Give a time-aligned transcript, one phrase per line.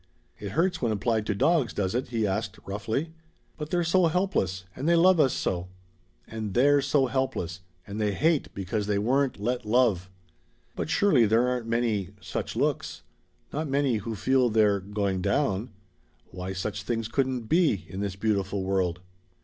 [0.39, 3.13] "It hurts when applied to dogs, does it?" he asked roughly.
[3.55, 5.67] "But they're so helpless and they love us so!"
[6.25, 10.09] "And they're so helpless and they hate because they weren't let love."
[10.75, 13.03] "But surely there aren't many such looks.
[13.53, 15.69] Not many who feel they're going down.
[16.31, 19.01] Why such things couldn't be in this beautiful world."